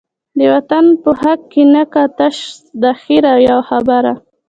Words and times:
د 0.37 0.39
وطن 0.53 0.85
په 1.03 1.09
حق 1.21 1.39
کی 1.51 1.63
نه 1.73 1.83
کا، 1.93 2.03
تش 2.17 2.37
دخیر 2.83 3.25
یوه 3.47 3.63
خبره 3.69 4.13